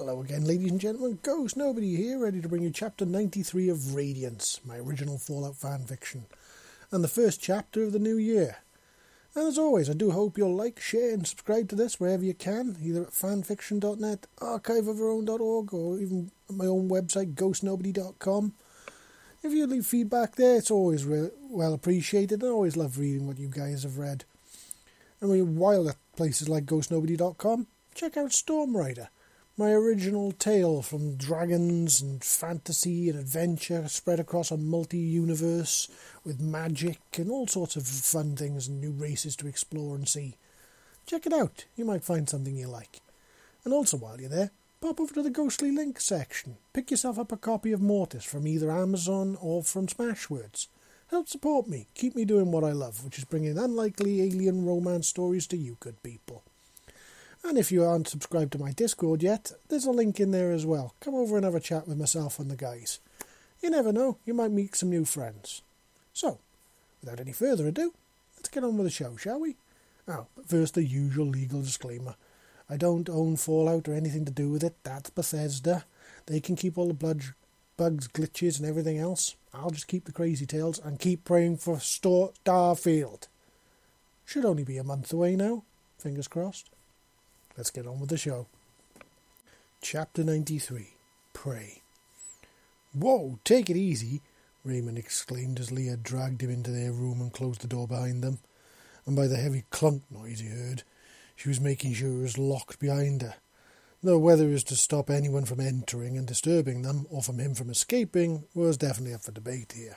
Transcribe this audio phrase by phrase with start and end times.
[0.00, 1.18] Hello again, ladies and gentlemen.
[1.22, 5.80] Ghost Nobody here, ready to bring you chapter 93 of Radiance, my original Fallout fan
[5.80, 6.24] fiction,
[6.90, 8.56] and the first chapter of the new year.
[9.34, 12.32] And as always, I do hope you'll like, share, and subscribe to this wherever you
[12.32, 18.54] can, either at fanfiction.net, archiveofourown.org, or even my own website, ghostnobody.com.
[19.42, 22.42] If you leave feedback there, it's always re- well appreciated.
[22.42, 24.24] I always love reading what you guys have read.
[25.20, 29.08] And while at places like ghostnobody.com, check out Stormrider
[29.60, 35.86] my original tale from dragons and fantasy and adventure spread across a multi universe
[36.24, 40.38] with magic and all sorts of fun things and new races to explore and see.
[41.04, 43.02] Check it out, you might find something you like.
[43.62, 44.50] And also, while you're there,
[44.80, 46.56] pop over to the Ghostly Link section.
[46.72, 50.68] Pick yourself up a copy of Mortis from either Amazon or from Smashwords.
[51.08, 55.08] Help support me, keep me doing what I love, which is bringing unlikely alien romance
[55.08, 56.44] stories to you good people.
[57.42, 60.66] And if you aren't subscribed to my Discord yet, there's a link in there as
[60.66, 60.94] well.
[61.00, 63.00] Come over and have a chat with myself and the guys.
[63.62, 65.62] You never know, you might meet some new friends.
[66.12, 66.38] So,
[67.00, 67.92] without any further ado,
[68.36, 69.56] let's get on with the show, shall we?
[70.06, 72.14] Now, but first, the usual legal disclaimer.
[72.68, 74.76] I don't own Fallout or anything to do with it.
[74.82, 75.84] That's Bethesda.
[76.26, 77.22] They can keep all the blood,
[77.76, 79.34] bugs, glitches, and everything else.
[79.52, 83.26] I'll just keep the crazy tales and keep praying for Starfield.
[84.24, 85.64] Should only be a month away now.
[85.98, 86.70] Fingers crossed.
[87.56, 88.46] Let's get on with the show.
[89.82, 90.94] Chapter 93
[91.32, 91.82] Pray.
[92.92, 94.22] Whoa, take it easy,
[94.64, 98.38] Raymond exclaimed as Lia dragged him into their room and closed the door behind them.
[99.06, 100.82] And by the heavy clunk noise he heard,
[101.34, 103.34] she was making sure it was locked behind her.
[104.02, 107.54] Though whether it was to stop anyone from entering and disturbing them, or from him
[107.54, 109.96] from escaping, was definitely up for debate here.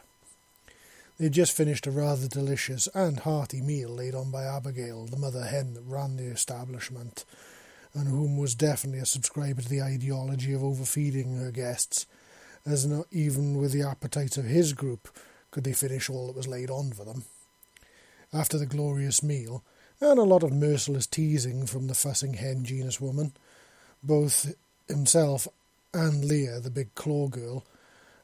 [1.17, 5.17] They had just finished a rather delicious and hearty meal laid on by Abigail, the
[5.17, 7.23] mother hen that ran the establishment,
[7.93, 12.07] and whom was definitely a subscriber to the ideology of overfeeding her guests,
[12.65, 15.07] as not even with the appetites of his group
[15.51, 17.25] could they finish all that was laid on for them.
[18.33, 19.63] After the glorious meal,
[20.01, 23.33] and a lot of merciless teasing from the fussing hen genus woman,
[24.01, 24.55] both
[24.87, 25.47] himself
[25.93, 27.63] and Lia, the big claw girl,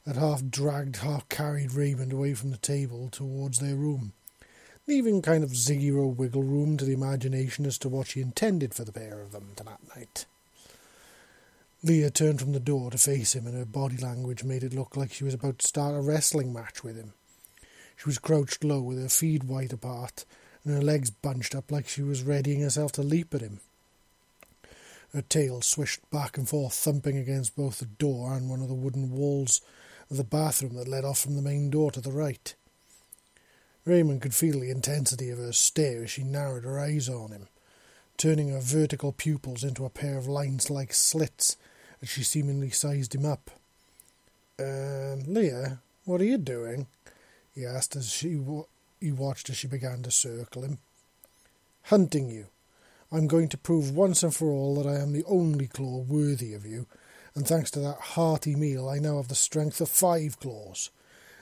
[0.10, 4.14] had half dragged, half carried Raymond away from the table towards their room
[4.90, 8.84] leaving kind of zero wiggle room to the imagination as to what she intended for
[8.84, 10.26] the pair of them that night.
[11.84, 14.98] Lia turned from the door to face him, and her body language made it look
[14.98, 17.14] like she was about to start a wrestling match with him.
[17.98, 20.26] She was crouched low with her feet wide apart
[20.64, 23.60] and her legs bunched up like she was readying herself to leap at him.
[25.14, 28.74] Her tail swished back and forth, thumping against both the door and one of the
[28.74, 29.62] wooden walls
[30.18, 32.56] the bathroom that led off from the main door to the right.
[33.86, 37.48] Raymond could feel the intensity of her stare as she narrowed her eyes on him,
[38.18, 41.58] turning her vertical pupils into a pair of lines like slits
[42.02, 43.52] as she seemingly sized him up.
[44.60, 46.88] Uh, Lia, what are you doing?
[47.54, 48.66] he asked as she wa-
[49.00, 50.80] he watched as she began to circle him.
[51.84, 52.48] Hunting you.
[53.12, 56.54] I'm going to prove once and for all that I am the only claw worthy
[56.54, 56.86] of you,
[57.36, 60.90] and thanks to that hearty meal I now have the strength of five claws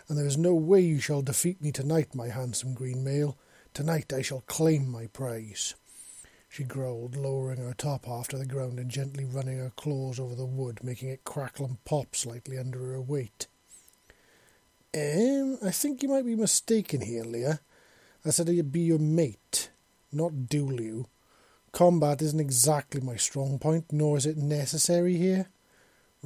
[0.07, 3.37] and there is no way you shall defeat me tonight, my handsome green male.
[3.73, 5.75] Tonight I shall claim my prize.
[6.49, 10.33] She growled, lowering her top half to the ground and gently running her claws over
[10.33, 13.47] the wood, making it crackle and pop slightly under her weight.
[14.95, 17.59] Um, I think you might be mistaken here, Lia.
[18.25, 19.69] I said I'd be your mate,
[20.11, 21.07] not duel you.
[21.73, 25.49] Combat isn't exactly my strong point, nor is it necessary here,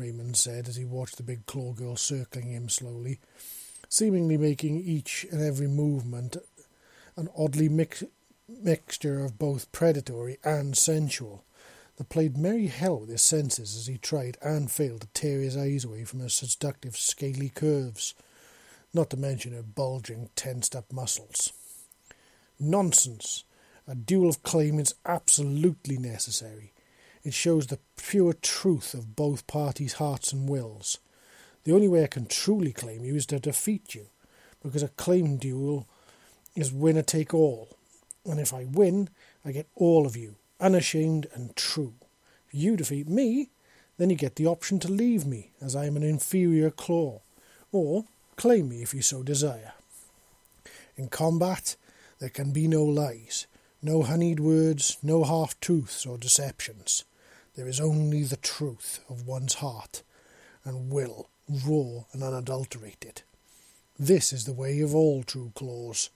[0.01, 3.19] Raymond said as he watched the big claw girl circling him slowly
[3.91, 6.38] seemingly making each and every movement
[7.17, 8.03] an oddly mix-
[8.47, 11.44] mixture of both predatory and sensual
[11.97, 15.57] that played merry hell with his senses as he tried and failed to tear his
[15.57, 18.13] eyes away from her seductive scaly curves,
[18.94, 21.51] not to mention her bulging, tensed up muscles.
[22.59, 23.44] Nonsense!
[23.88, 26.72] A duel of claim is absolutely necessary.
[27.24, 30.97] It shows the pure truth of both parties' hearts and wills.
[31.64, 34.08] The only way I can truly claim you is to defeat you,
[34.64, 35.88] because a claim duel
[36.56, 37.78] is winner take all.
[38.26, 39.09] And if I win,
[39.46, 41.94] I get all of you, unashamed and true.
[42.47, 43.50] If you defeat me,
[43.97, 47.22] then you get the option to leave me, as I am an inferior claw,
[47.72, 49.74] or claim me if you so desire.
[50.97, 51.76] In combat,
[52.17, 53.46] there can be no lies,
[53.82, 57.03] no honeyed words, no half truths or deceptions.
[57.56, 60.03] There is only the truth of one's heart
[60.64, 63.24] and will raw and unadulterated.
[64.00, 66.09] This is the way of all true claws,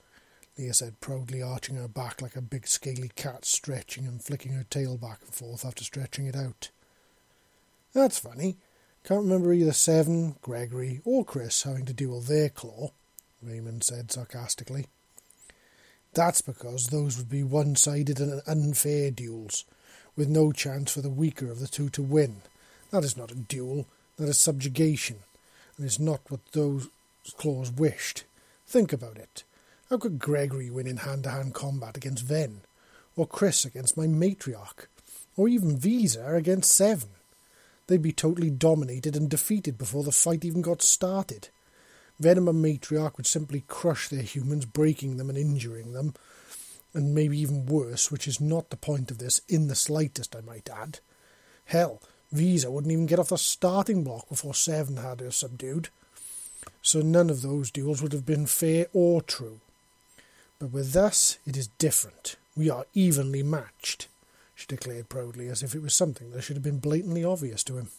[0.58, 4.64] Lia said, proudly arching her back like a big scaly cat, stretching and flicking her
[4.64, 6.70] tail back and forth after stretching it out.
[7.92, 8.56] That's funny.
[9.04, 12.90] Can't remember either Seven, Gregory, or Chris having to duel their claw,
[13.42, 14.86] Raymond said sarcastically.
[16.12, 19.64] That's because those would be one sided and unfair duels,
[20.16, 22.36] with no chance for the weaker of the two to win.
[22.90, 23.86] That is not a duel,
[24.16, 25.18] that is subjugation,
[25.76, 26.88] and is not what those
[27.36, 28.24] claws wished.
[28.66, 29.44] Think about it.
[29.90, 32.62] How could Gregory win in hand to hand combat against Ven?
[33.14, 34.86] Or Chris against my matriarch?
[35.36, 37.10] Or even Visa against Seven?
[37.86, 41.48] They'd be totally dominated and defeated before the fight even got started.
[42.18, 46.14] Venom and Matriarch would simply crush their humans, breaking them and injuring them,
[46.96, 50.40] and maybe even worse, which is not the point of this in the slightest, I
[50.40, 50.98] might add.
[51.66, 52.00] Hell,
[52.32, 55.88] Visa wouldn't even get off the starting block before Seven had her subdued.
[56.82, 59.60] So none of those duels would have been fair or true.
[60.58, 62.36] But with us, it is different.
[62.56, 64.08] We are evenly matched
[64.56, 67.76] she declared proudly, as if it was something that should have been blatantly obvious to
[67.76, 67.90] him.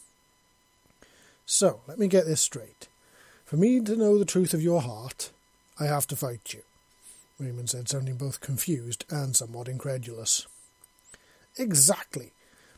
[1.46, 2.88] So, let me get this straight.
[3.46, 5.30] For me to know the truth of your heart,
[5.78, 6.62] I have to fight you,
[7.38, 10.46] Raymond said, sounding both confused and somewhat incredulous.
[11.56, 12.32] Exactly,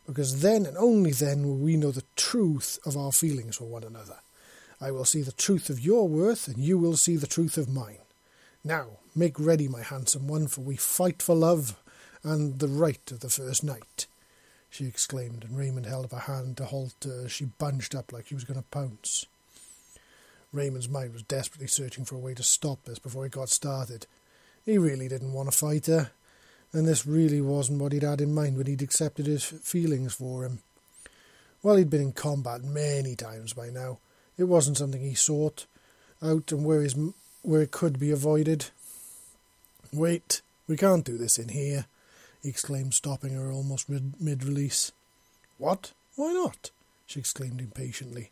[0.06, 3.84] because then and only then will we know the truth of our feelings for one
[3.84, 4.16] another.
[4.80, 7.68] I will see the truth of your worth, and you will see the truth of
[7.68, 7.98] mine.
[8.64, 11.76] Now, make ready, my handsome one, for we fight for love,
[12.22, 14.06] and the right of the first night,
[14.70, 18.12] she exclaimed, and Raymond held up a hand to halt her as she bunched up
[18.12, 19.26] like she was going to pounce.
[20.52, 24.06] Raymond's mind was desperately searching for a way to stop this before he got started.
[24.64, 26.10] He really didn't want to fight her,
[26.72, 30.44] and this really wasn't what he'd had in mind when he'd accepted his feelings for
[30.44, 30.60] him.
[31.62, 33.98] While he'd been in combat many times by now,
[34.38, 35.66] it wasn't something he sought
[36.22, 36.96] out and where, his,
[37.42, 38.66] where it could be avoided.
[39.92, 41.86] Wait, we can't do this in here,
[42.42, 44.92] he exclaimed, stopping her almost mid release.
[45.58, 45.92] What?
[46.16, 46.70] Why not?
[47.06, 48.30] she exclaimed impatiently.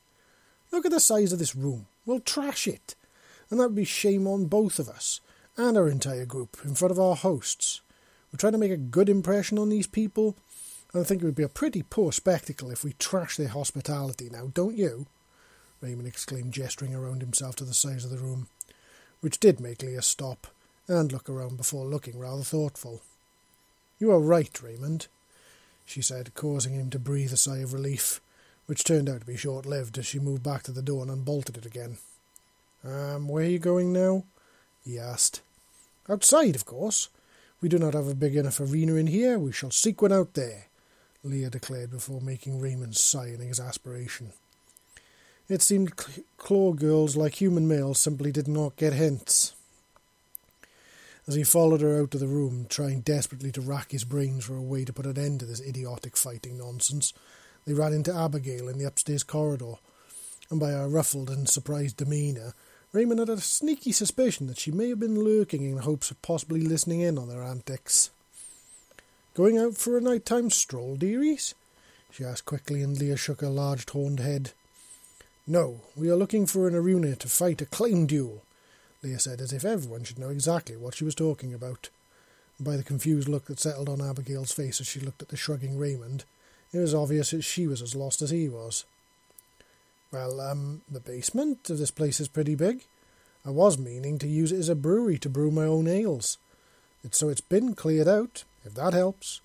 [0.71, 1.87] Look at the size of this room.
[2.07, 2.95] We'll trash it.
[3.51, 5.21] And that would be shame on both of us
[5.59, 7.81] and our entire group in front of our hosts.
[8.33, 10.37] We're trying to make a good impression on these people,
[10.93, 14.31] and I think it would be a pretty poor spectacle if we trash their hospitality
[14.31, 15.07] now, don't you?
[15.81, 18.47] Raymond exclaimed, gesturing around himself to the size of the room,
[19.21, 20.47] which did make Lia stop
[20.87, 23.03] and look around before looking rather thoughtful.
[23.99, 25.09] You are right, Raymond,
[25.85, 28.21] she said, causing him to breathe a sigh of relief,
[28.67, 31.11] which turned out to be short lived as she moved back to the door and
[31.11, 31.99] unbolted it again.
[32.85, 34.23] Um, where are you going now?
[34.85, 35.41] he asked.
[36.09, 37.09] Outside, of course.
[37.61, 39.39] We do not have a big enough arena in here.
[39.39, 40.67] We shall seek one out there,
[41.25, 44.33] Lia declared before making Raymond sigh in exasperation.
[45.49, 45.97] It seemed
[46.37, 49.55] claw girls, like human males, simply did not get hints
[51.29, 54.57] as he followed her out of the room, trying desperately to rack his brains for
[54.57, 57.13] a way to put an end to this idiotic fighting nonsense.
[57.67, 59.75] They ran into Abigail in the upstairs corridor,
[60.51, 62.55] and by her ruffled and surprised demeanour,
[62.93, 66.63] Raymond had a sneaky suspicion that she may have been lurking in hopes of possibly
[66.63, 68.11] listening in on their antics.
[69.35, 71.55] Going out for a night-time stroll, dearies?
[72.11, 74.53] she asked quickly, and Lia shook her large horned head.
[75.47, 78.43] No, we are looking for an arena to fight a claim duel.
[79.03, 81.91] Lia said, as if everyone should know exactly what she was talking about.
[82.59, 85.79] By the confused look that settled on Abigail's face as she looked at the shrugging
[85.79, 86.25] Raymond,
[86.73, 88.85] it was obvious that she was as lost as he was.
[90.11, 92.85] Well, um, the basement of this place is pretty big.
[93.45, 96.39] I was meaning to use it as a brewery to brew my own ales.
[97.05, 99.41] It's so it's been cleared out, if that helps,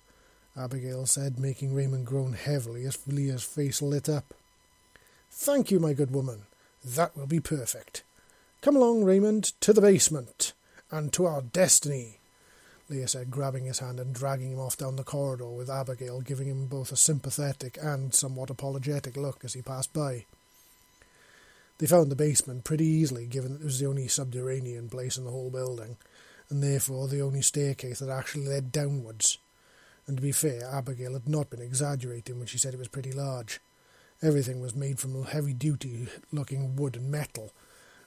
[0.56, 4.34] Abigail said, making Raymond groan heavily as Lia's face lit up.
[5.30, 6.42] Thank you, my good woman.
[6.84, 8.02] That will be perfect.
[8.62, 10.52] Come along, Raymond, to the basement,
[10.90, 12.20] and to our destiny,
[12.88, 16.46] Lia said, grabbing his hand and dragging him off down the corridor, with Abigail giving
[16.46, 20.24] him both a sympathetic and somewhat apologetic look as he passed by.
[21.78, 25.24] They found the basement pretty easily, given that it was the only subterranean place in
[25.24, 25.96] the whole building,
[26.48, 29.38] and therefore the only staircase that actually led downwards.
[30.06, 33.12] And to be fair, Abigail had not been exaggerating when she said it was pretty
[33.12, 33.60] large.
[34.22, 37.52] Everything was made from heavy duty looking wood and metal,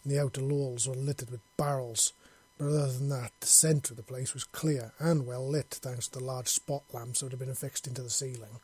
[0.04, 2.14] and the outer walls were littered with barrels.
[2.58, 6.08] But other than that, the centre of the place was clear and well lit, thanks
[6.08, 8.62] to the large spot lamps that had been affixed into the ceiling.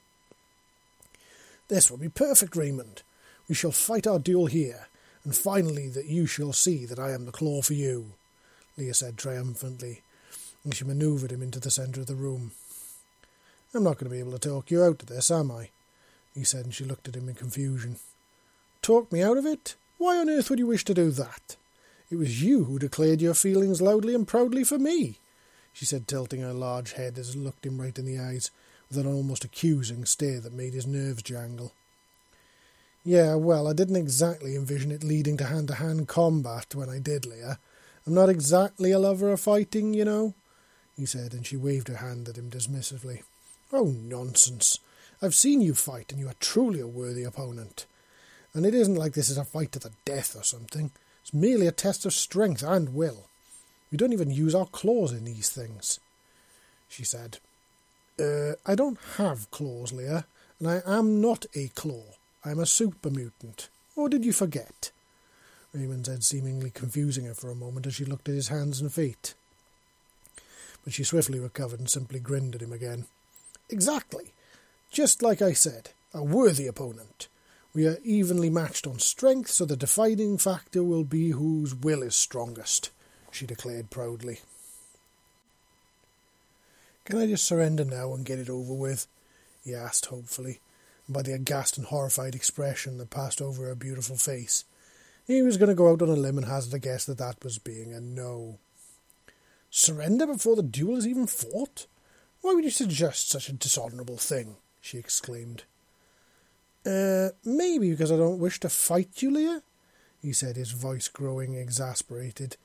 [1.68, 3.04] This will be perfect, Raymond.
[3.48, 4.88] We shall fight our duel here,
[5.24, 8.14] and finally that you shall see that I am the claw for you,
[8.78, 10.02] Lia said triumphantly,
[10.64, 12.52] and she manoeuvred him into the centre of the room.
[13.74, 15.70] I'm not going to be able to talk you out of this, am I?
[16.34, 17.98] he said, and she looked at him in confusion.
[18.82, 19.76] Talk me out of it?
[19.98, 21.56] Why on earth would you wish to do that?
[22.10, 25.20] It was you who declared your feelings loudly and proudly for me,
[25.72, 28.52] she said, tilting her large head as it looked him right in the eyes,
[28.90, 31.74] with an almost accusing stare that made his nerves jangle.
[33.06, 37.00] Yeah, well, I didn't exactly envision it leading to hand to hand combat when I
[37.00, 37.60] did, Lia.
[38.08, 40.34] I'm not exactly a lover of fighting, you know,
[40.96, 43.24] he said, and she waved her hand at him dismissively.
[43.72, 44.80] Oh, nonsense.
[45.22, 47.86] I've seen you fight, and you are truly a worthy opponent.
[48.54, 50.92] And it isn't like this is a fight to the death or something.
[51.22, 53.26] It's merely a test of strength and will.
[53.92, 56.00] We don't even use our claws in these things,
[56.88, 57.40] she said.
[58.20, 60.26] Uh, I don't have claws, Lia,
[60.60, 62.04] and I am not a claw.
[62.46, 63.70] I'm a super mutant.
[63.96, 64.92] Or did you forget?
[65.74, 68.94] Raymond said, seemingly confusing her for a moment as she looked at his hands and
[68.94, 69.34] feet.
[70.84, 73.06] But she swiftly recovered and simply grinned at him again.
[73.70, 74.34] Exactly.
[74.92, 77.28] Just like I said, a worthy opponent.
[77.74, 82.16] We are evenly matched on strength, so the defining factor will be whose will is
[82.16, 82.92] strongest,
[83.32, 84.42] she declared proudly.
[87.06, 89.08] Can I just surrender now and get it over with?
[89.66, 90.60] he asked hopefully,
[91.08, 94.66] by the aghast and horrified expression that passed over her beautiful face,
[95.26, 97.44] he was going to go out on a limb and hazard a guess that that
[97.44, 98.60] was being a no.
[99.70, 101.88] Surrender before the duel is even fought?
[102.42, 104.58] Why would you suggest such a dishonourable thing?
[104.82, 105.64] she exclaimed.
[106.86, 109.64] Uh, maybe because I don't wish to fight you, Lia,
[110.22, 112.58] he said, his voice growing exasperated,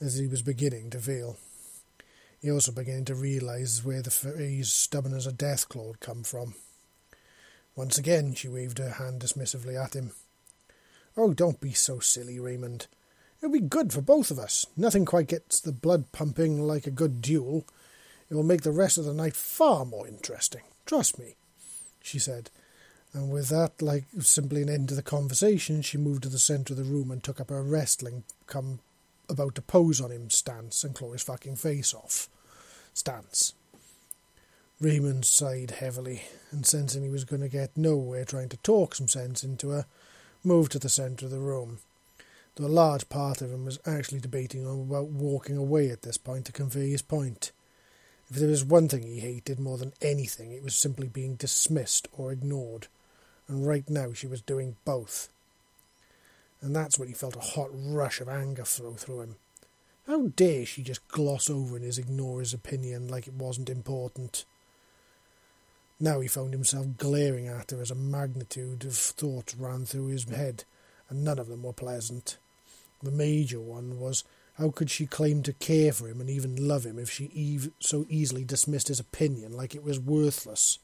[0.00, 1.36] as he was beginning to feel.
[2.40, 6.54] He also began to realise where the phrase stubborn as a deathclaw had come from.
[7.76, 10.12] Once again she waved her hand dismissively at him.
[11.16, 12.88] Oh, don't be so silly, Raymond.
[13.38, 14.66] It'll be good for both of us.
[14.76, 17.64] Nothing quite gets the blood pumping like a good duel.
[18.28, 20.62] It will make the rest of the night far more interesting.
[20.84, 21.36] Trust me
[22.06, 22.50] she said.
[23.12, 26.74] And with that, like simply an end to the conversation, she moved to the centre
[26.74, 28.80] of the room and took up her wrestling, come
[29.28, 32.28] about to pose on him stance and claw his fucking face off
[32.94, 33.54] stance.
[34.78, 39.08] Raymond sighed heavily, and sensing he was going to get nowhere trying to talk some
[39.08, 39.86] sense into her,
[40.44, 41.78] moved to the centre of the room.
[42.54, 46.18] Though a large part of him was actually debating on about walking away at this
[46.18, 47.52] point to convey his point.
[48.28, 52.08] If there was one thing he hated more than anything, it was simply being dismissed
[52.12, 52.88] or ignored.
[53.48, 55.30] And right now she was doing both.
[56.60, 59.36] And that's when he felt a hot rush of anger flow through him.
[60.06, 64.44] How dare she just gloss over and ignore his opinion like it wasn't important?
[65.98, 70.24] Now he found himself glaring at her as a magnitude of thoughts ran through his
[70.24, 70.64] head,
[71.08, 72.36] and none of them were pleasant.
[73.02, 74.24] The major one was
[74.54, 78.06] how could she claim to care for him and even love him if she so
[78.08, 80.78] easily dismissed his opinion like it was worthless?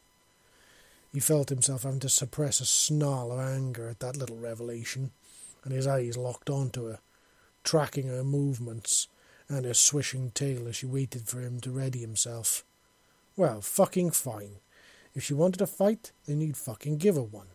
[1.13, 5.11] He felt himself having to suppress a snarl of anger at that little revelation,
[5.65, 7.01] and his eyes locked onto her,
[7.65, 9.09] tracking her movements
[9.49, 12.65] and her swishing tail as she waited for him to ready himself.
[13.37, 14.57] Well, fucking fine.
[15.15, 17.49] If she wanted a fight, then he'd fucking give her one.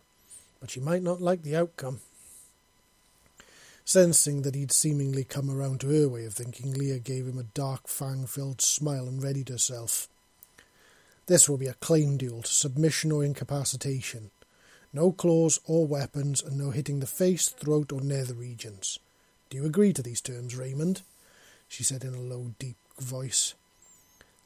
[0.60, 2.00] But she might not like the outcome.
[3.84, 7.44] Sensing that he'd seemingly come around to her way of thinking, Lia gave him a
[7.54, 10.08] dark, fang filled smile and readied herself.
[11.26, 14.30] This will be a claim duel to submission or incapacitation.
[14.92, 18.98] No claws or weapons, and no hitting the face, throat, or nether regions.
[19.50, 21.02] Do you agree to these terms, Raymond?
[21.68, 23.54] she said in a low, deep voice.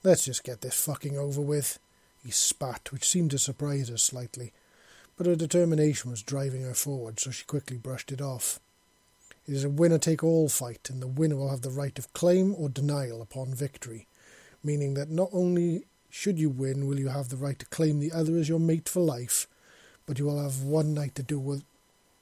[0.03, 1.79] Let's just get this fucking over with.
[2.25, 4.53] He spat, which seemed to surprise her slightly,
[5.17, 8.61] but her determination was driving her forward, so she quickly brushed it off.
[9.47, 12.13] It is a winner take all fight, and the winner will have the right of
[12.13, 14.07] claim or denial upon victory,
[14.63, 18.13] meaning that not only should you win will you have the right to claim the
[18.13, 19.49] other as your mate for life,
[20.07, 21.65] but you will have one night to do with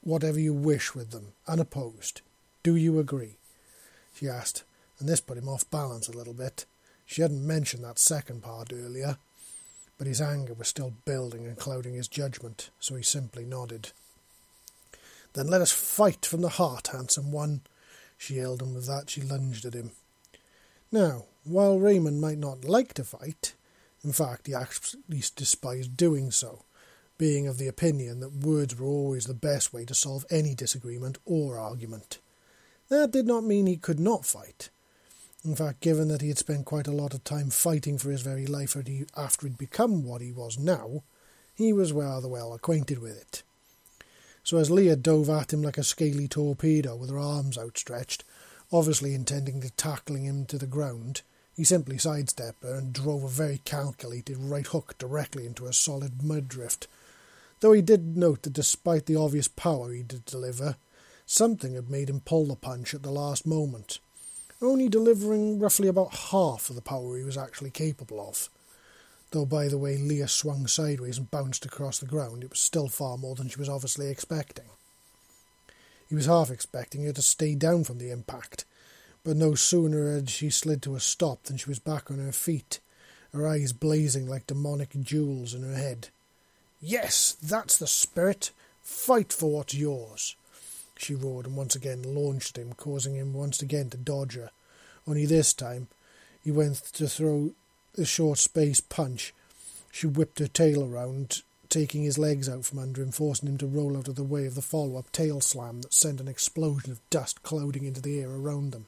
[0.03, 2.23] whatever you wish with them, unopposed.
[2.63, 3.37] Do you agree?
[4.15, 4.65] She asked,
[4.99, 6.65] and this put him off balance a little bit.
[7.05, 9.19] She hadn't mentioned that second part earlier,
[10.01, 13.93] but his anger was still building and clouding his judgment, so he simply nodded.
[15.35, 17.61] Then let us fight from the heart, handsome one.
[18.17, 19.91] She yelled, and with that she lunged at him.
[20.91, 23.53] Now, while Raymond might not like to fight,
[24.03, 25.03] in fact, he actually
[25.37, 26.65] despised doing so,
[27.19, 31.19] being of the opinion that words were always the best way to solve any disagreement
[31.27, 32.21] or argument.
[32.89, 34.71] That did not mean he could not fight.
[35.45, 38.21] In fact, given that he had spent quite a lot of time fighting for his
[38.21, 38.77] very life
[39.17, 41.03] after he'd become what he was now,
[41.55, 43.43] he was rather well acquainted with it.
[44.43, 48.25] So as Lia dove at him like a scaly torpedo with her arms outstretched,
[48.71, 51.23] obviously intending to tackling him to the ground,
[51.55, 56.23] he simply sidestepped her and drove a very calculated right hook directly into her solid
[56.23, 56.87] mud drift.
[57.61, 60.77] Though he did note that despite the obvious power he did deliver,
[61.27, 64.01] something had made him pull the punch at the last moment,
[64.63, 68.49] only delivering roughly about half of the power he was actually capable of.
[69.31, 72.89] Though, by the way Lia swung sideways and bounced across the ground, it was still
[72.89, 74.67] far more than she was obviously expecting.
[76.09, 78.65] He was half expecting her to stay down from the impact,
[79.23, 82.33] but no sooner had she slid to a stop than she was back on her
[82.33, 82.81] feet,
[83.33, 86.09] her eyes blazing like demonic jewels in her head.
[86.81, 88.51] Yes, that's the spirit.
[88.83, 90.35] Fight for what's yours.
[91.01, 94.51] She roared and once again launched him, causing him once again to dodge her.
[95.09, 95.89] Only this time
[96.45, 97.53] he went to throw
[97.95, 99.33] the short space punch.
[99.91, 103.67] She whipped her tail around, taking his legs out from under him, forcing him to
[103.67, 106.93] roll out of the way of the follow up tail slam that sent an explosion
[106.93, 108.87] of dust clouding into the air around them.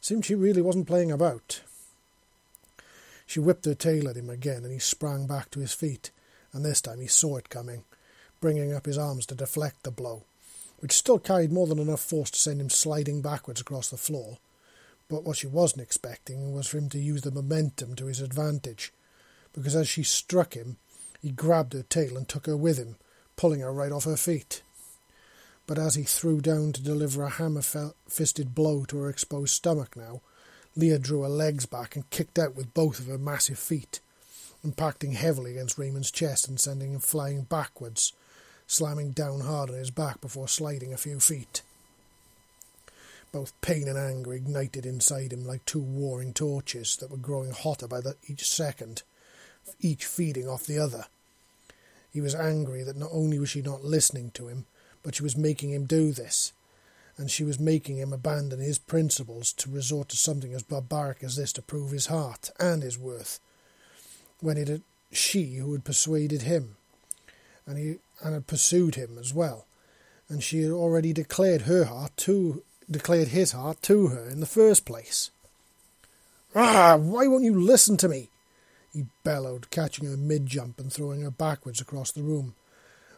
[0.00, 1.60] Seemed she really wasn't playing about.
[3.26, 6.12] She whipped her tail at him again, and he sprang back to his feet,
[6.52, 7.82] and this time he saw it coming,
[8.40, 10.22] bringing up his arms to deflect the blow,
[10.80, 14.38] which still carried more than enough force to send him sliding backwards across the floor.
[15.08, 18.92] But what she wasn't expecting was for him to use the momentum to his advantage,
[19.52, 20.76] because as she struck him,
[21.20, 22.96] he grabbed her tail and took her with him,
[23.36, 24.62] pulling her right off her feet.
[25.66, 27.62] But as he threw down to deliver a hammer
[28.08, 30.22] fisted blow to her exposed stomach now,
[30.76, 34.00] Lia drew her legs back and kicked out with both of her massive feet,
[34.64, 38.12] impacting heavily against Raymond's chest and sending him flying backwards,
[38.70, 41.62] slamming down hard on his back before sliding a few feet.
[43.32, 47.88] Both pain and anger ignited inside him like two warring torches that were growing hotter
[47.88, 49.02] by the, each second,
[49.80, 51.06] each feeding off the other.
[52.12, 54.66] He was angry that not only was she not listening to him,
[55.02, 56.52] but she was making him do this,
[57.16, 61.34] and she was making him abandon his principles to resort to something as barbaric as
[61.34, 63.40] this to prove his heart and his worth,
[64.38, 66.76] when it had she who had persuaded him,
[67.66, 69.66] and he and had pursued him as well,
[70.28, 74.46] and she had already declared her heart to declared his heart to her in the
[74.46, 75.30] first place.
[76.54, 78.28] Ah, why won't you listen to me?
[78.92, 82.54] He bellowed, catching her mid jump and throwing her backwards across the room,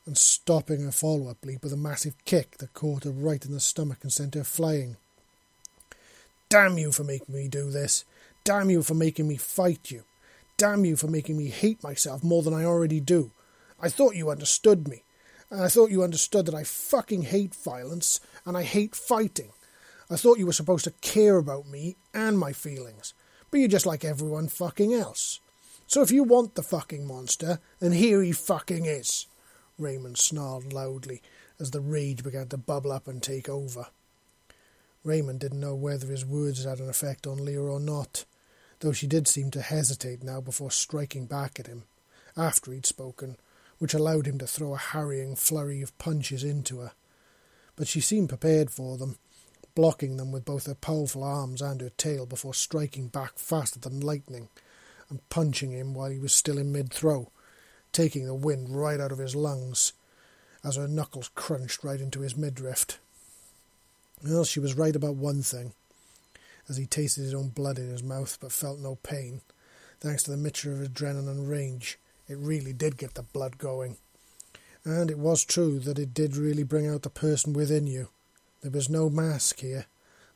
[0.04, 3.52] and stopping her follow up leap with a massive kick that caught her right in
[3.52, 4.96] the stomach and sent her flying.
[6.50, 8.04] Damn you for making me do this!
[8.44, 10.02] Damn you for making me fight you!
[10.58, 13.30] Damn you for making me hate myself more than I already do!
[13.82, 15.02] I thought you understood me,
[15.50, 19.50] and I thought you understood that I fucking hate violence and I hate fighting.
[20.08, 23.12] I thought you were supposed to care about me and my feelings,
[23.50, 25.40] but you're just like everyone fucking else.
[25.88, 29.26] So if you want the fucking monster, then here he fucking is.
[29.78, 31.20] Raymond snarled loudly
[31.58, 33.86] as the rage began to bubble up and take over.
[35.04, 38.24] Raymond didn't know whether his words had an effect on Lia or not,
[38.78, 41.84] though she did seem to hesitate now before striking back at him,
[42.36, 43.36] after he'd spoken,
[43.82, 46.92] which allowed him to throw a harrying flurry of punches into her.
[47.74, 49.18] But she seemed prepared for them,
[49.74, 53.98] blocking them with both her powerful arms and her tail before striking back faster than
[53.98, 54.50] lightning
[55.10, 57.32] and punching him while he was still in mid throw,
[57.90, 59.94] taking the wind right out of his lungs
[60.62, 63.00] as her knuckles crunched right into his midriff.
[64.22, 65.72] Well, she was right about one thing.
[66.68, 69.40] As he tasted his own blood in his mouth but felt no pain,
[69.98, 73.96] thanks to the mixture of adrenaline and rage, it really did get the blood going.
[74.84, 78.08] And it was true that it did really bring out the person within you.
[78.62, 79.86] There was no mask here.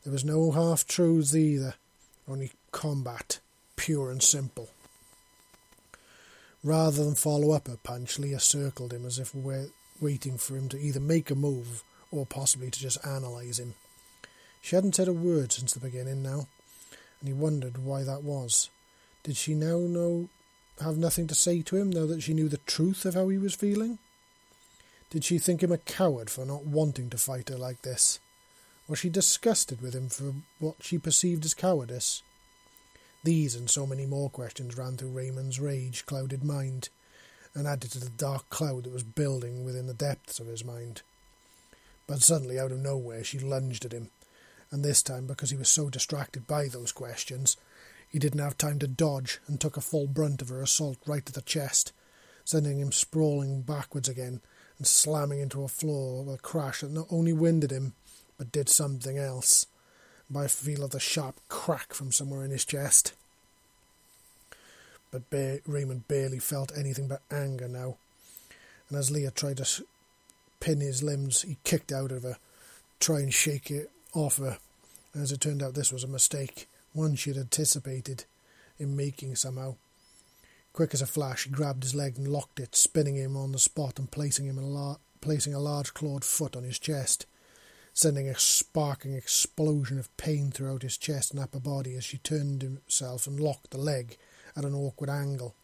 [0.05, 1.75] There was no half truths either.
[2.29, 3.41] Only combat,
[3.77, 4.69] pure and simple.
[6.63, 9.35] Rather than follow up a punch, Lia circled him as if
[10.01, 13.75] waiting for him to either make a move or possibly to just analyse him.
[14.61, 16.49] She hadn't said a word since the beginning now,
[17.21, 18.71] and he wondered why that was.
[19.23, 20.29] Did she now know
[20.85, 23.39] have nothing to say to him now that she knew the truth of how he
[23.39, 23.99] was feeling?
[25.11, 28.19] Did she think him a coward for not wanting to fight her like this?
[28.89, 32.23] Was she disgusted with him for what she perceived as cowardice?
[33.25, 36.91] These and so many more questions ran through Raymond's rage clouded mind,
[37.55, 41.03] and added to the dark cloud that was building within the depths of his mind.
[42.07, 44.11] But suddenly, out of nowhere, she lunged at him,
[44.71, 47.57] and this time, because he was so distracted by those questions,
[48.09, 51.25] he didn't have time to dodge and took a full brunt of her assault right
[51.27, 51.93] to the chest,
[52.45, 54.41] sending him sprawling backwards again
[54.79, 57.95] and slamming into a floor with a crash that not only winded him,
[58.39, 59.67] but did something else
[60.29, 63.13] by feel of the sharp crack from somewhere in his chest.
[65.11, 67.97] But ba- Raymond barely felt anything but anger now,
[68.89, 69.85] and as Lia tried to
[70.61, 72.37] pin his limbs, he kicked out of her,
[73.01, 74.59] trying and shake it off her.
[75.15, 78.25] As it turned out, this was a mistake, one she had anticipated
[78.79, 79.77] in making somehow.
[80.73, 83.59] Quick as a flash, he grabbed his leg and locked it, spinning him on the
[83.59, 87.27] spot and placing him a la- placing a large clawed foot on his chest,
[87.95, 92.63] sending a sparking explosion of pain throughout his chest and upper body as she turned
[92.63, 94.19] himself and locked the leg
[94.55, 95.55] at an awkward angle,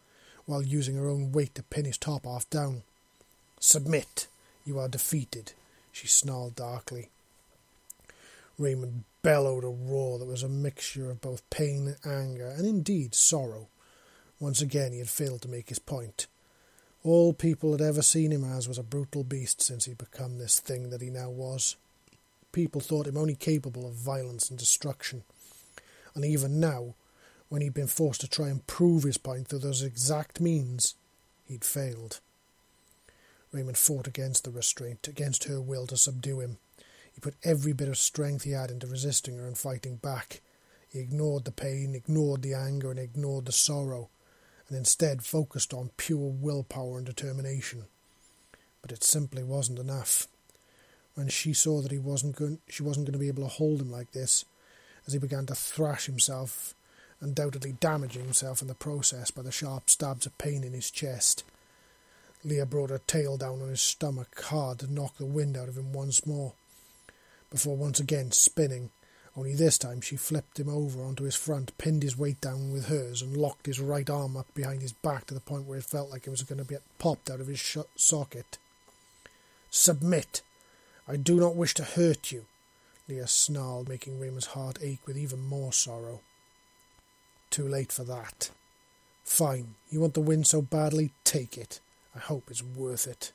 [0.47, 2.83] while using her own weight to pin his top half down.
[3.61, 4.29] Submit!
[4.65, 5.53] You are defeated,
[5.93, 7.11] she snarled darkly.
[8.63, 13.13] Raymond bellowed a roar that was a mixture of both pain, and anger, and indeed
[13.13, 13.69] sorrow.
[14.39, 16.29] Once again he had failed to make his point.
[17.03, 20.61] All people had ever seen him as was a brutal beast since he'd become this
[20.61, 21.75] thing that he now was.
[22.53, 25.25] People thought him only capable of violence and destruction.
[26.15, 26.95] And even now,
[27.49, 30.95] when he'd been forced to try and prove his point through those exact means,
[31.47, 32.21] he'd failed.
[33.51, 36.59] Raymond fought against the restraint, against her will to subdue him.
[37.15, 40.41] He put every bit of strength he had into resisting her and fighting back.
[40.89, 44.11] He ignored the pain, ignored the anger, and ignored the sorrow
[44.73, 47.85] and instead focused on pure willpower and determination.
[48.81, 50.29] But it simply wasn't enough.
[51.15, 53.83] When she saw that he wasn't going, she wasn't going to be able to hold
[53.83, 54.47] him like this,
[55.07, 56.75] as he began to thrash himself,
[57.21, 61.45] undoubtedly damaging himself in the process by the sharp stabs of pain in his chest.
[62.43, 65.77] Lia brought her tail down on his stomach hard to knock the wind out of
[65.77, 66.55] him once more,
[67.53, 68.91] before once again spinning
[69.37, 72.89] only this time she flipped him over onto his front, pinned his weight down with
[72.89, 75.85] hers, and locked his right arm up behind his back to the point where it
[75.85, 78.59] felt like it was going to get popped out of his sh- socket.
[79.71, 80.43] Submit!
[81.09, 82.45] I do not wish to hurt you,
[83.09, 86.21] Lia snarled, making Raymond's heart ache with even more sorrow.
[87.49, 88.51] Too late for that.
[89.25, 91.81] Fine, you want the win so badly, take it.
[92.15, 93.33] I hope it's worth it.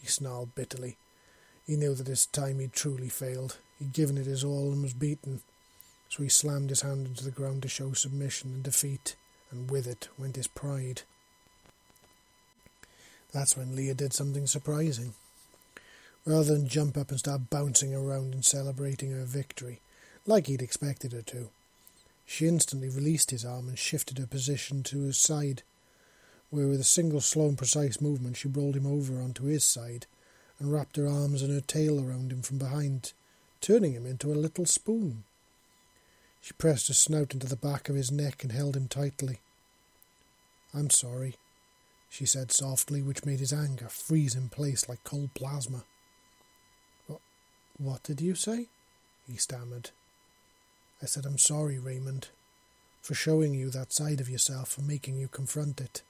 [0.00, 0.96] He snarled bitterly.
[1.68, 3.58] He knew that this time he'd truly failed.
[3.78, 5.42] He'd given it his all and was beaten,
[6.08, 9.16] so he slammed his hand into the ground to show submission and defeat,
[9.50, 11.02] and with it went his pride.
[13.32, 15.12] That's when Lia did something surprising.
[16.24, 19.82] Rather than jump up and start bouncing around and celebrating her victory,
[20.24, 21.50] like he'd expected her to,
[22.24, 25.62] she instantly released his arm and shifted her position to his side,
[26.48, 30.06] where with a single slow and precise movement she rolled him over onto his side
[30.58, 33.12] and wrapped her arms and her tail around him from behind
[33.60, 35.24] turning him into a little spoon.
[36.40, 39.40] She pressed her snout into the back of his neck and held him tightly.
[40.74, 41.34] I'm sorry,
[42.08, 45.84] she said softly, which made his anger freeze in place like cold plasma.
[47.06, 47.20] What,
[47.78, 48.66] what did you say?
[49.30, 49.90] he stammered.
[51.02, 52.28] I said, I'm sorry, Raymond,
[53.02, 56.02] for showing you that side of yourself and making you confront it.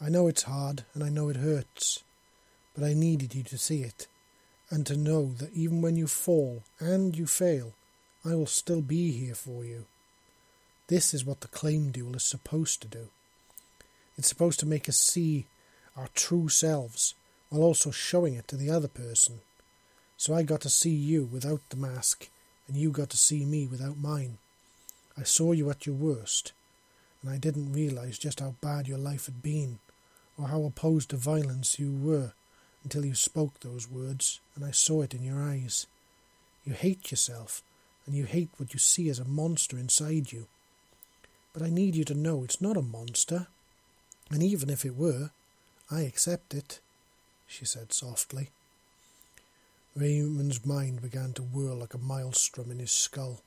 [0.00, 2.02] I know it's hard and I know it hurts,
[2.74, 4.06] but I needed you to see it
[4.70, 7.74] and to know that even when you fall and you fail,
[8.24, 9.84] I will still be here for you.
[10.88, 13.08] This is what the claim duel is supposed to do.
[14.16, 15.46] It's supposed to make us see
[15.96, 17.14] our true selves
[17.50, 19.40] while also showing it to the other person.
[20.16, 22.28] So I got to see you without the mask,
[22.68, 24.38] and you got to see me without mine.
[25.18, 26.52] I saw you at your worst,
[27.20, 29.80] and I didn't realize just how bad your life had been,
[30.38, 32.32] or how opposed to violence you were
[32.84, 35.86] until you spoke those words, and I saw it in your eyes.
[36.64, 37.62] You hate yourself,
[38.06, 40.46] and you hate what you see as a monster inside you.
[41.52, 43.46] But I need you to know it's not a monster,
[44.30, 45.30] and even if it were,
[45.90, 46.80] I accept it,
[47.46, 48.50] she said softly.
[49.94, 53.42] Raymond's mind began to whirl like a maelstrom in his skull.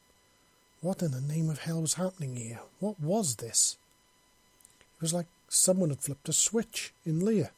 [0.82, 2.60] What in the name of hell was happening here?
[2.80, 3.78] What was this?
[4.98, 7.50] It was like someone had flipped a switch in Lia.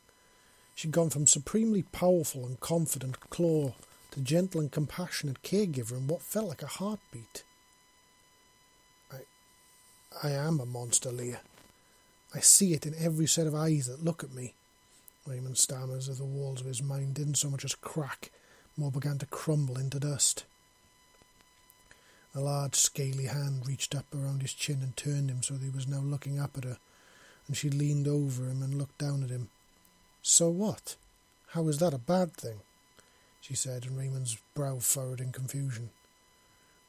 [0.77, 3.73] She'd gone from supremely powerful and confident claw
[4.11, 7.41] to gentle and compassionate caregiver in what felt like a heartbeat.
[9.11, 9.21] I,
[10.21, 11.39] I am a monster, Lia.
[12.35, 14.53] I see it in every set of eyes that look at me.
[15.25, 18.29] Raymond stammers as the walls of his mind didn't so much as crack,
[18.77, 20.45] more began to crumble into dust.
[22.35, 25.71] A large, scaly hand reached up around his chin and turned him so that he
[25.71, 26.77] was now looking up at her,
[27.47, 29.49] and she leaned over him and looked down at him.
[30.29, 30.97] So what?
[31.51, 32.59] How is that a bad thing?
[33.39, 35.91] she said, and Raymond's brow furrowed in confusion.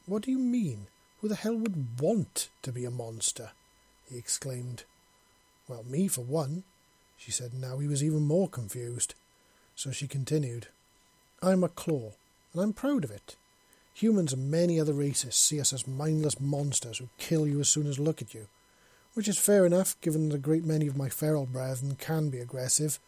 [0.07, 0.88] What do you mean?
[1.20, 3.51] Who the hell would want to be a monster?
[4.11, 4.83] he exclaimed.
[5.68, 6.64] Well, me for one,
[7.16, 7.55] she said.
[7.55, 9.14] Now he was even more confused.
[9.77, 10.66] So she continued.
[11.40, 12.14] I'm a claw,
[12.53, 13.37] and I'm proud of it.
[13.94, 17.87] Humans and many other races see us as mindless monsters who kill you as soon
[17.87, 18.48] as look at you,
[19.14, 22.40] which is fair enough, given that a great many of my feral brethren can be
[22.40, 22.98] aggressive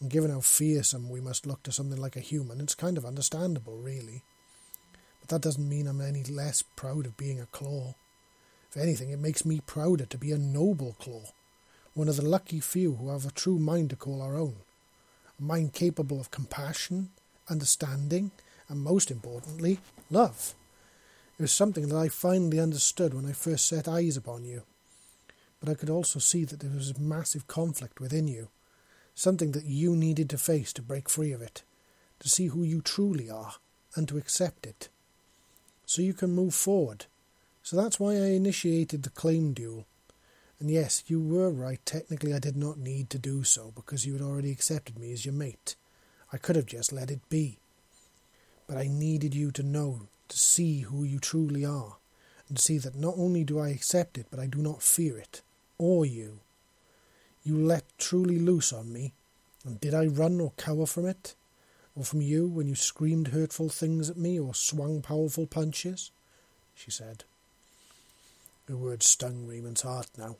[0.00, 3.04] and given how fearsome we must look to something like a human, it's kind of
[3.06, 4.22] understandable, really.
[5.20, 7.94] But that doesn't mean I'm any less proud of being a claw.
[8.70, 11.32] If anything, it makes me prouder to be a noble claw,
[11.94, 14.56] one of the lucky few who have a true mind to call our own.
[15.38, 17.10] A mind capable of compassion,
[17.48, 18.32] understanding,
[18.68, 19.78] and most importantly,
[20.10, 20.54] love.
[21.38, 24.62] It was something that I finally understood when I first set eyes upon you.
[25.60, 28.48] but I could also see that there was a massive conflict within you,
[29.16, 31.62] something that you needed to face to break free of it,
[32.20, 33.54] to see who you truly are,
[33.96, 34.90] and to accept it.
[35.86, 37.06] So you can move forward.
[37.62, 39.86] So that's why I initiated the claim duel.
[40.60, 44.12] And yes, you were right, technically I did not need to do so, because you
[44.12, 45.76] had already accepted me as your mate.
[46.30, 47.58] I could have just let it be.
[48.66, 51.96] But I needed you to know, to see who you truly are,
[52.48, 55.16] and to see that not only do I accept it, but I do not fear
[55.18, 55.40] it,
[55.78, 56.40] or you.
[57.46, 59.12] You let truly loose on me,
[59.64, 61.34] and did I run or cower from it?
[61.94, 66.10] Or from you when you screamed hurtful things at me or swung powerful punches?
[66.74, 67.24] She said.
[68.68, 70.36] Her words stung Raymond's heart now,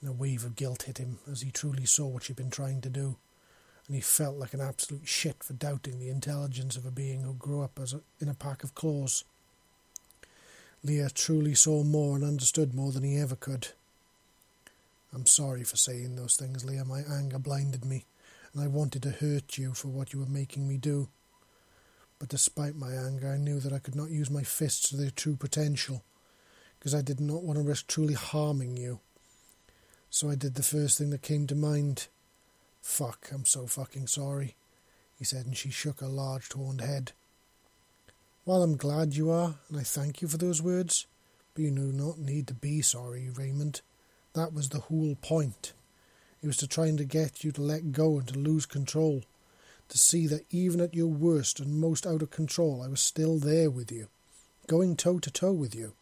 [0.00, 2.80] and a wave of guilt hit him as he truly saw what she'd been trying
[2.80, 3.16] to do
[3.88, 7.32] and he felt like an absolute shit for doubting the intelligence of a being who
[7.32, 9.24] grew up as a, in a pack of claws.
[10.84, 13.68] Lia truly saw more and understood more than he ever could.
[15.12, 16.84] I'm sorry for saying those things, Lia.
[16.84, 18.04] My anger blinded me,
[18.52, 21.08] and I wanted to hurt you for what you were making me do.
[22.18, 25.10] But despite my anger, I knew that I could not use my fists to their
[25.10, 26.04] true potential,
[26.78, 29.00] because I did not want to risk truly harming you.
[30.10, 32.08] So I did the first thing that came to mind.
[32.82, 34.56] Fuck, I'm so fucking sorry,
[35.18, 37.12] he said, and she shook her large horned head.
[38.44, 41.06] Well, I'm glad you are, and I thank you for those words,
[41.54, 43.82] but you do not need to be sorry, Raymond.
[44.34, 45.72] That was the whole point.
[46.42, 49.22] It was to try and to get you to let go and to lose control,
[49.88, 53.38] to see that even at your worst and most out of control, I was still
[53.38, 54.08] there with you,
[54.66, 55.94] going toe to toe with you,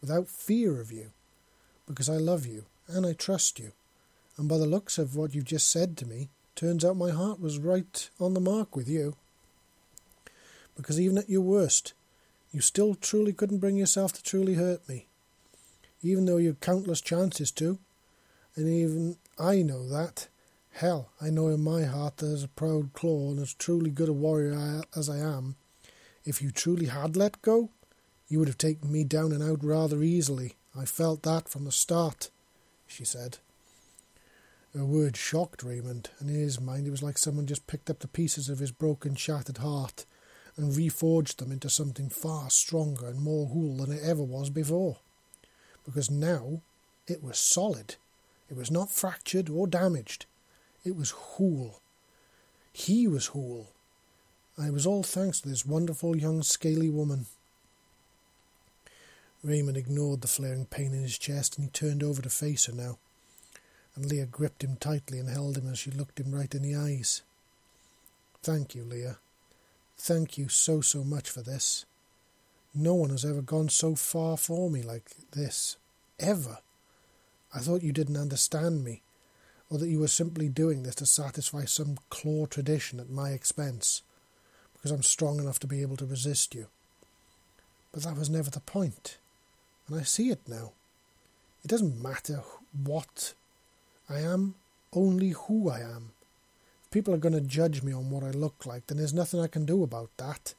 [0.00, 1.10] without fear of you,
[1.86, 3.72] because I love you and I trust you
[4.36, 7.40] and by the looks of what you've just said to me, turns out my heart
[7.40, 9.14] was right on the mark with you.
[10.76, 11.92] Because even at your worst,
[12.50, 15.06] you still truly couldn't bring yourself to truly hurt me,
[16.02, 17.78] even though you had countless chances to.
[18.56, 20.28] And even I know that.
[20.72, 24.08] Hell, I know in my heart that as a proud claw and as truly good
[24.08, 25.56] a warrior as I am,
[26.24, 27.70] if you truly had let go,
[28.28, 30.54] you would have taken me down and out rather easily.
[30.76, 32.30] I felt that from the start,
[32.86, 33.38] she said.
[34.74, 37.98] Her words shocked Raymond, and in his mind it was like someone just picked up
[37.98, 40.06] the pieces of his broken, shattered heart
[40.56, 44.98] and reforged them into something far stronger and more whole than it ever was before.
[45.84, 46.60] Because now
[47.06, 47.96] it was solid.
[48.50, 50.26] It was not fractured or damaged.
[50.84, 51.80] It was whole.
[52.72, 53.68] He was whole.
[54.56, 57.26] And it was all thanks to this wonderful young scaly woman.
[59.42, 62.72] Raymond ignored the flaring pain in his chest and he turned over to face her
[62.72, 62.98] now
[63.94, 66.74] and Lia gripped him tightly and held him as she looked him right in the
[66.74, 67.22] eyes.
[68.42, 69.18] Thank you, Lia.
[69.98, 71.84] Thank you so, so much for this.
[72.74, 75.76] No one has ever gone so far for me like this.
[76.18, 76.58] Ever.
[77.54, 79.02] I thought you didn't understand me,
[79.68, 84.02] or that you were simply doing this to satisfy some claw tradition at my expense,
[84.72, 86.68] because I'm strong enough to be able to resist you.
[87.92, 89.18] But that was never the point,
[89.86, 90.72] and I see it now.
[91.62, 92.42] It doesn't matter
[92.82, 93.34] what
[94.08, 94.54] I am
[94.94, 96.12] only who I am.
[96.84, 99.40] If people are going to judge me on what I look like, then there's nothing
[99.40, 100.54] I can do about that,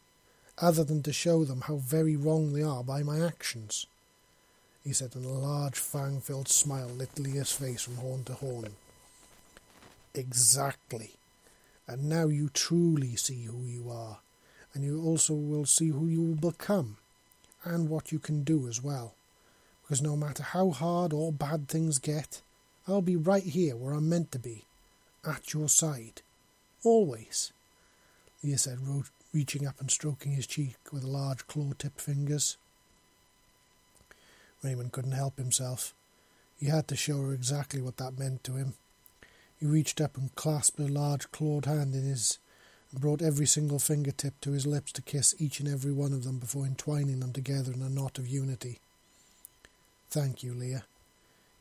[0.59, 3.87] other than to show them how very wrong they are by my actions.
[4.83, 8.73] He said, and a large fang filled smile lit Lia's face from horn to horn.
[10.13, 11.11] Exactly.
[11.87, 14.19] And now you truly see who you are,
[14.73, 16.97] and you also will see who you will become,
[17.63, 19.15] and what you can do as well.
[19.81, 22.41] Because no matter how hard or bad things get,
[22.87, 24.65] I'll be right here where I'm meant to be,
[25.25, 26.21] at your side.
[26.83, 27.51] Always,
[28.43, 28.79] Lia said,
[29.34, 32.58] reaching up and stroking his cheek with large claw tipped fingers.
[34.63, 35.93] Raymond couldn't help himself.
[36.58, 38.76] He had to show her exactly what that meant to him.
[39.60, 42.38] He reached up and clasped her large clawed hand in his
[42.91, 46.24] and brought every single fingertip to his lips to kiss each and every one of
[46.24, 48.80] them before entwining them together in a knot of unity.
[50.10, 50.84] Thank you, Lia.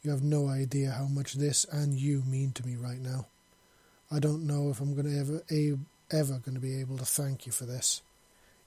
[0.03, 3.27] You have no idea how much this and you mean to me right now.
[4.11, 5.43] I don't know if I'm going to ever,
[6.11, 8.03] ever going to be able to thank you for this,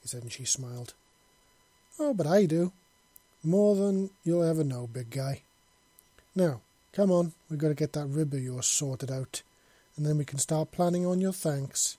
[0.02, 0.94] he said, and she smiled.
[2.00, 2.72] Oh, but I do.
[3.44, 5.42] More than you'll ever know, big guy.
[6.36, 6.62] Now,
[6.94, 9.44] come on, we've got to get that rib of yours sorted out,
[9.96, 11.98] and then we can start planning on your thanks,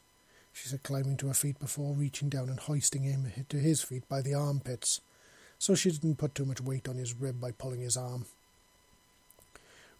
[0.52, 4.08] she said, climbing to her feet before reaching down and hoisting him to his feet
[4.08, 5.00] by the armpits,
[5.58, 8.26] so she didn't put too much weight on his rib by pulling his arm.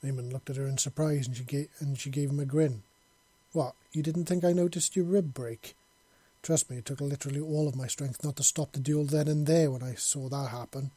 [0.02, 2.82] Raymond looked at her in surprise, and she gave, and she gave him a grin.
[3.56, 5.74] What, you didn't think I noticed your rib break?
[6.42, 9.28] Trust me, it took literally all of my strength not to stop the duel then
[9.28, 10.90] and there when I saw that happen.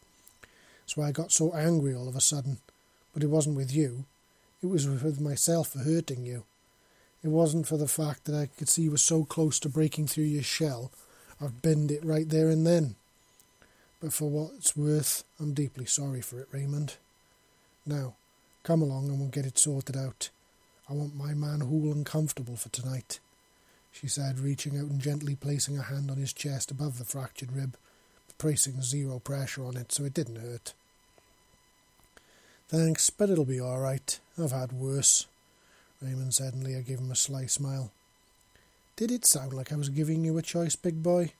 [0.82, 2.58] That's why I got so angry all of a sudden.
[3.14, 4.04] But it wasn't with you.
[4.62, 6.44] It was with myself for hurting you.
[7.24, 10.08] It wasn't for the fact that I could see you were so close to breaking
[10.08, 10.92] through your shell.
[11.40, 12.96] I've binned it right there and then.
[14.02, 16.98] But for what it's worth, I'm deeply sorry for it, Raymond.
[17.86, 18.16] Now,
[18.64, 20.30] come along and we'll get it sorted out.
[20.90, 23.20] I want my man whole and comfortable for tonight,
[23.92, 27.52] she said, reaching out and gently placing a hand on his chest above the fractured
[27.52, 27.78] rib,
[28.40, 30.74] placing zero pressure on it so it didn't hurt.
[32.70, 34.20] Thanks, but it'll be all right.
[34.42, 35.28] I've had worse,
[36.02, 37.92] Raymond said, and Lia gave him a sly smile.
[38.96, 41.34] Did it sound like I was giving you a choice, big boy?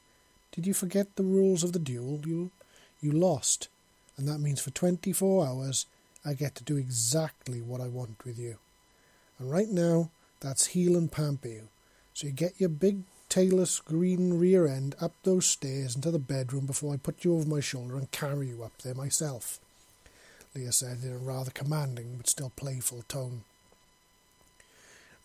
[0.52, 2.22] Did you forget the rules of the duel?
[2.26, 2.52] You,
[3.02, 3.68] you lost,
[4.16, 5.88] and that means for 24 hours
[6.24, 8.58] I get to do exactly what I want with you.
[9.40, 11.68] And right now, that's heal and pamper you.
[12.14, 16.66] So you get your big tailless green rear end up those stairs into the bedroom
[16.66, 19.60] before I put you over my shoulder and carry you up there myself,
[20.56, 23.44] Lia said in a rather commanding but still playful tone.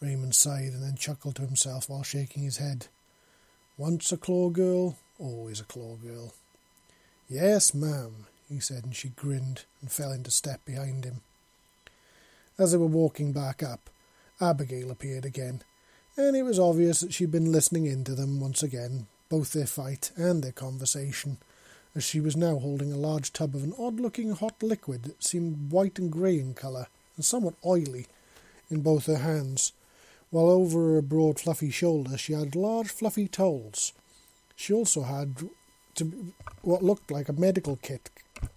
[0.01, 2.89] Raymond sighed and then chuckled to himself while shaking his head.
[3.79, 6.35] Once a claw girl, always a claw girl.
[7.29, 11.23] Yes, ma'am, he said, and she grinned and fell into step behind him.
[12.59, 13.89] As they were walking back up,
[14.51, 15.63] Abigail appeared again,
[16.17, 19.67] and it was obvious that she'd been listening in to them once again, both their
[19.67, 21.39] fight and their conversation,
[21.95, 25.25] as she was now holding a large tub of an odd looking hot liquid that
[25.25, 28.07] seemed white and grey in colour and somewhat oily
[28.71, 29.73] in both her hands,
[30.31, 33.93] while over her broad fluffy shoulders she had large fluffy towels.
[34.57, 35.37] She also had
[35.97, 38.11] to what looked like a medical kit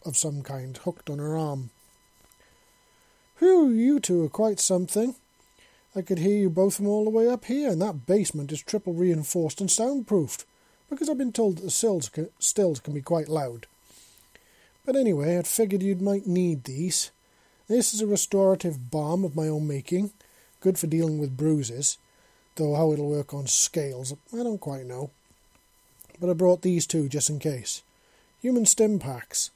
[0.05, 1.69] of some kind hooked on her arm.
[3.39, 5.15] Whew, you two are quite something.
[5.97, 8.61] I could hear you both from all the way up here, and that basement is
[8.61, 10.45] triple reinforced and soundproofed,
[10.91, 13.65] because I've been told that the stills can, stills can be quite loud.
[14.85, 17.09] But anyway, I'd figured you might need these.
[17.67, 20.11] This is a restorative balm of my own making,
[20.61, 21.97] good for dealing with bruises,
[22.57, 25.09] though how it'll work on scales, I don't quite know.
[26.19, 27.81] But I brought these two just in case.
[28.43, 29.49] Human stim packs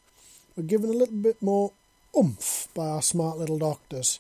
[0.58, 1.72] were given a little bit more
[2.18, 4.20] oomph by our smart little doctors.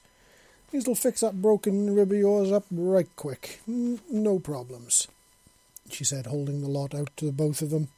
[0.71, 3.59] These'll fix that broken rib of yours up right quick.
[3.67, 5.07] No problems,
[5.89, 7.89] she said, holding the lot out to the both of them.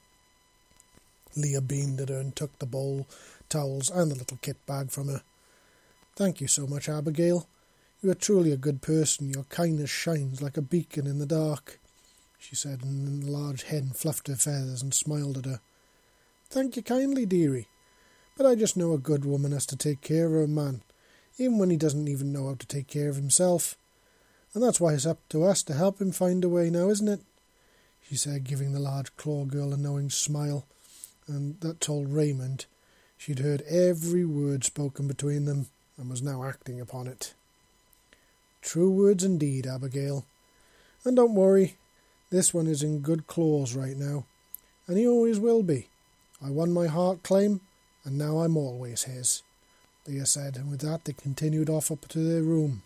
[1.36, 3.08] Lia beamed at her and took the bowl,
[3.48, 5.22] towels, and the little kit bag from her.
[6.16, 7.48] Thank you so much, Abigail.
[8.02, 9.30] You are truly a good person.
[9.30, 11.80] Your kindness shines like a beacon in the dark,
[12.40, 15.60] she said, and the large hen fluffed her feathers and smiled at her.
[16.50, 17.68] Thank you kindly, dearie.
[18.36, 20.82] But I just know a good woman has to take care of her man,
[21.38, 23.76] even when he doesn't even know how to take care of himself.
[24.54, 27.08] And that's why it's up to us to help him find a way now, isn't
[27.08, 27.22] it?
[28.14, 30.66] she said, giving the large claw girl a knowing smile,
[31.28, 32.66] and that told Raymond
[33.18, 35.68] she'd heard every word spoken between them
[35.98, 37.34] and was now acting upon it.
[38.62, 40.26] True words indeed, Abigail.
[41.06, 41.78] And don't worry,
[42.30, 44.26] this one is in good claws right now,
[44.88, 45.88] and he always will be.
[46.44, 47.62] I won my heart claim,
[48.04, 49.44] and now I'm always his.
[50.08, 52.84] Lia said, and with that they continued off up to their room.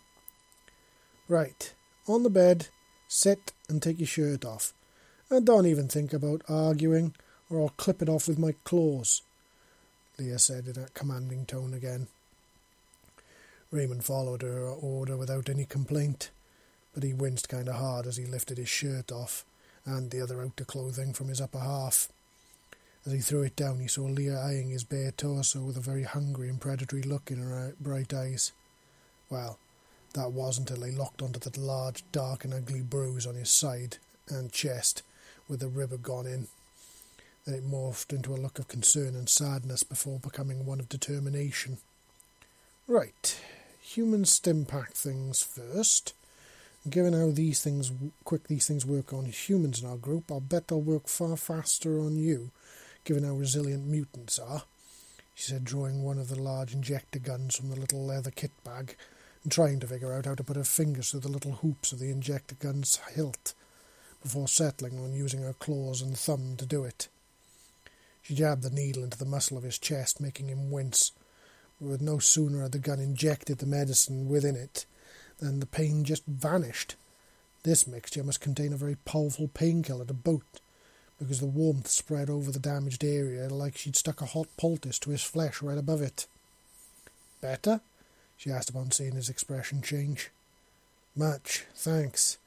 [1.28, 1.74] Right,
[2.06, 2.68] on the bed,
[3.08, 4.72] sit and take your shirt off.
[5.30, 7.14] And don't even think about arguing,
[7.50, 9.22] or I'll clip it off with my claws,
[10.18, 12.08] Lia said in a commanding tone again.
[13.70, 16.30] Raymond followed her order without any complaint,
[16.94, 19.44] but he winced kind of hard as he lifted his shirt off
[19.84, 22.08] and the other outer clothing from his upper half.
[23.08, 26.02] As he threw it down, he saw Lia eyeing his bare torso with a very
[26.02, 28.52] hungry and predatory look in her bright eyes.
[29.30, 29.58] Well,
[30.12, 33.96] that was until they locked onto the large, dark, and ugly bruise on his side
[34.28, 35.02] and chest,
[35.48, 36.48] with the rib gone in.
[37.46, 41.78] Then it morphed into a look of concern and sadness before becoming one of determination.
[42.86, 43.40] Right,
[43.80, 46.12] human stim pack things first.
[46.86, 47.90] Given how these things
[48.24, 51.98] quick these things work on humans in our group, I'll bet they'll work far faster
[52.00, 52.50] on you
[53.08, 54.64] given how resilient mutants are,
[55.34, 58.96] she said, drawing one of the large injector guns from the little leather kit bag
[59.42, 62.00] and trying to figure out how to put her fingers through the little hoops of
[62.00, 63.54] the injector gun's hilt
[64.22, 67.08] before settling on using her claws and thumb to do it.
[68.20, 71.12] She jabbed the needle into the muscle of his chest, making him wince.
[71.80, 74.84] But no sooner had the gun injected the medicine within it
[75.38, 76.96] than the pain just vanished.
[77.62, 80.60] This mixture must contain a very powerful painkiller to boot,
[81.18, 85.10] because the warmth spread over the damaged area like she'd stuck a hot poultice to
[85.10, 86.26] his flesh right above it.
[87.40, 87.80] Better?
[88.36, 90.30] she asked upon seeing his expression change.
[91.16, 92.38] Much, thanks,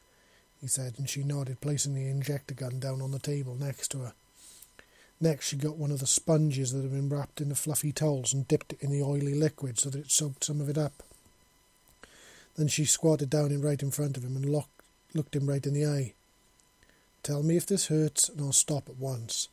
[0.62, 4.00] he said, and she nodded, placing the injector gun down on the table next to
[4.00, 4.14] her.
[5.20, 8.34] Next, she got one of the sponges that had been wrapped in the fluffy towels
[8.34, 11.04] and dipped it in the oily liquid so that it soaked some of it up.
[12.56, 14.70] Then she squatted down in right in front of him and looked,
[15.14, 16.14] looked him right in the eye.
[17.24, 19.48] Tell me if this hurts, and I'll stop at once,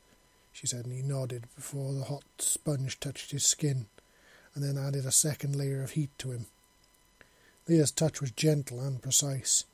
[0.52, 3.86] she said, and he nodded before the hot sponge touched his skin,
[4.54, 6.46] and then added a second layer of heat to him.
[7.68, 9.64] Lia's touch was gentle and precise,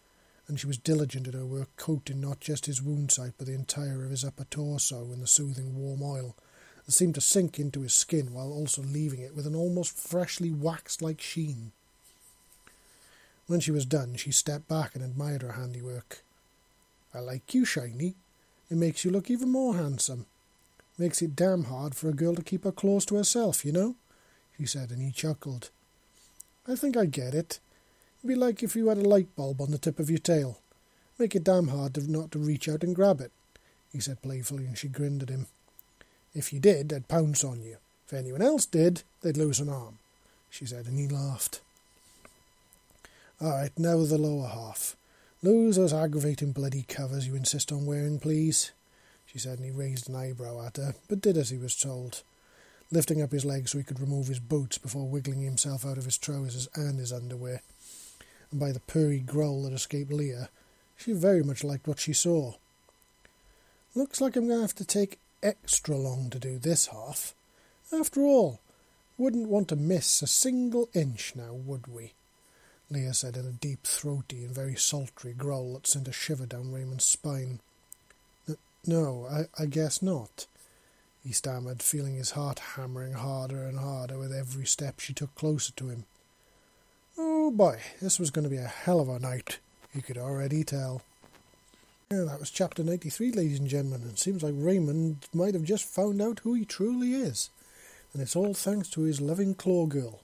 [0.49, 3.55] and she was diligent in her work, coating not just his wound site, but the
[3.55, 6.35] entire of his upper torso in the soothing warm oil
[6.85, 10.51] that seemed to sink into his skin while also leaving it with an almost freshly
[10.51, 11.73] waxed like sheen.
[13.47, 16.25] When she was done, she stepped back and admired her handiwork.
[17.15, 18.15] I like you, Shiny.
[18.71, 20.27] It makes you look even more handsome.
[20.99, 23.95] Makes it damn hard for a girl to keep her close to herself, you know,
[24.57, 25.71] she said, and he chuckled.
[26.67, 27.59] I think I get it.
[28.19, 30.59] It'd be like if you had a light bulb on the tip of your tail.
[31.19, 33.33] Make it damn hard to not to reach out and grab it,
[33.93, 35.47] he said playfully, and she grinned at him.
[36.35, 37.77] If you did, I'd pounce on you.
[38.07, 39.99] If anyone else did, they'd lose an arm,
[40.51, 41.61] she said, and he laughed.
[43.41, 44.97] All right, now the lower half.
[45.45, 48.73] Lose those aggravating bloody covers you insist on wearing, please,
[49.27, 52.23] she said, and he raised an eyebrow at her, but did as he was told,
[52.91, 56.07] lifting up his legs so he could remove his boots before wiggling himself out of
[56.07, 57.61] his trousers and his underwear.
[58.51, 60.49] And by the purry growl that escaped Lia,
[60.97, 62.55] she very much liked what she saw.
[63.95, 67.35] Looks like I'm going to have to take extra long to do this half.
[67.93, 68.61] After all,
[69.19, 72.15] wouldn't want to miss a single inch now, would we?
[72.91, 76.73] Lia said in a deep, throaty, and very sultry growl that sent a shiver down
[76.73, 77.61] Raymond's spine.
[78.87, 80.47] No, I, I guess not,
[81.25, 85.73] he stammered, feeling his heart hammering harder and harder with every step she took closer
[85.73, 86.05] to him.
[87.17, 89.59] Oh boy, this was going to be a hell of a night,
[89.93, 91.03] he could already tell.
[92.11, 94.09] Yeah, that was chapter 93, ladies and gentlemen.
[94.09, 97.49] It seems like Raymond might have just found out who he truly is.
[98.13, 100.21] And it's all thanks to his loving claw girl.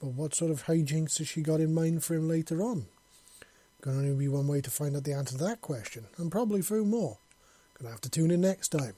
[0.00, 2.86] But what sort of hijinks has she got in mind for him later on?
[3.80, 6.62] Can only be one way to find out the answer to that question, and probably
[6.62, 7.18] few more.
[7.78, 8.94] Gonna have to tune in next time.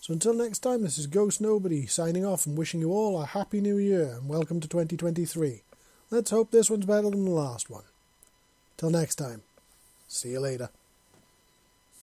[0.00, 3.26] So until next time, this is Ghost Nobody signing off and wishing you all a
[3.26, 5.62] happy new year and welcome to 2023.
[6.10, 7.84] Let's hope this one's better than the last one.
[8.76, 9.42] Till next time,
[10.08, 10.70] see you later.